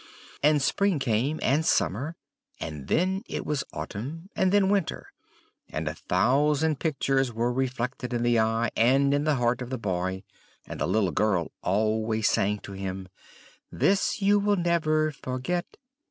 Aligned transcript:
And 0.41 0.63
spring 0.63 0.97
came, 0.97 1.39
and 1.43 1.63
summer; 1.63 2.15
and 2.59 2.87
then 2.87 3.21
it 3.27 3.45
was 3.45 3.63
autumn, 3.71 4.29
and 4.35 4.51
then 4.51 4.69
winter; 4.71 5.11
and 5.69 5.87
a 5.87 5.93
thousand 5.93 6.79
pictures 6.79 7.31
were 7.31 7.53
reflected 7.53 8.11
in 8.11 8.23
the 8.23 8.39
eye 8.39 8.71
and 8.75 9.13
in 9.13 9.25
the 9.25 9.35
heart 9.35 9.61
of 9.61 9.69
the 9.69 9.77
boy; 9.77 10.23
and 10.65 10.81
the 10.81 10.87
little 10.87 11.11
girl 11.11 11.51
always 11.61 12.27
sang 12.27 12.57
to 12.61 12.71
him, 12.71 13.09
"This 13.71 14.23
you 14.23 14.39
will 14.39 14.55
never 14.57 15.11
forget." 15.11 15.67